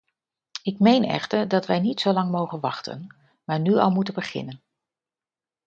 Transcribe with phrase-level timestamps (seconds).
[0.63, 4.61] Ik meen echter dat wij niet zolang mogen wachten, maar nu al moeten beginnen.